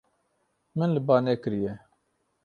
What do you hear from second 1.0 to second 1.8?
ba nekiriye.